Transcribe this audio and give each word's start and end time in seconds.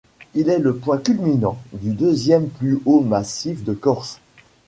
Il 0.33 0.49
est 0.49 0.57
le 0.57 0.73
point 0.75 0.97
culminant 0.97 1.59
du 1.73 1.91
deuxième 1.93 2.49
plus 2.49 2.79
haut 2.85 3.01
massif 3.01 3.63
de 3.63 3.73
Corse. 3.75 4.19